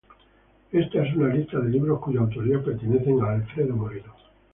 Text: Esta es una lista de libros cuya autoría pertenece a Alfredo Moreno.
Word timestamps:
Esta 0.71 1.05
es 1.05 1.15
una 1.15 1.31
lista 1.31 1.59
de 1.59 1.69
libros 1.69 1.99
cuya 1.99 2.21
autoría 2.21 2.59
pertenece 2.63 3.11
a 3.21 3.33
Alfredo 3.33 3.75
Moreno. 3.75 4.15